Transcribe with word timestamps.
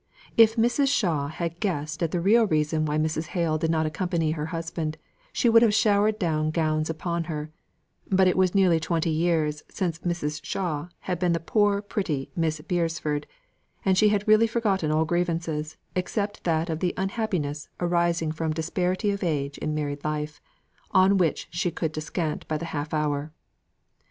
If 0.35 0.55
Mrs. 0.55 0.87
Shaw 0.87 1.27
had 1.27 1.59
guessed 1.59 2.01
at 2.01 2.09
the 2.09 2.19
real 2.19 2.47
reason 2.47 2.87
why 2.87 2.97
Mrs. 2.97 3.27
Hale 3.37 3.59
did 3.59 3.69
not 3.69 3.85
accompany 3.85 4.31
her 4.31 4.47
husband, 4.47 4.97
she 5.31 5.47
would 5.47 5.61
have 5.61 5.75
showered 5.75 6.17
down 6.17 6.49
gowns 6.49 6.89
upon 6.89 7.25
her; 7.25 7.51
but 8.09 8.27
it 8.27 8.35
was 8.35 8.55
nearly 8.55 8.79
twenty 8.79 9.11
years 9.11 9.61
since 9.69 9.99
Mrs. 9.99 10.43
Shaw 10.43 10.87
had 11.01 11.19
been 11.19 11.33
the 11.33 11.39
poor 11.39 11.83
pretty 11.83 12.31
Miss 12.35 12.59
Beresford, 12.61 13.27
and 13.85 13.95
she 13.95 14.09
had 14.09 14.27
really 14.27 14.47
forgotten 14.47 14.89
all 14.89 15.05
grievances 15.05 15.77
except 15.95 16.45
that 16.45 16.67
of 16.71 16.79
the 16.79 16.95
unhappiness 16.97 17.69
arising 17.79 18.31
from 18.31 18.53
disparity 18.53 19.11
of 19.11 19.23
age 19.23 19.59
in 19.59 19.75
married 19.75 20.03
life, 20.03 20.41
on 20.89 21.19
which 21.19 21.47
she 21.51 21.69
could 21.69 21.91
descant 21.91 22.47
by 22.47 22.57
the 22.57 22.65
half 22.73 22.91
hour. 22.91 23.33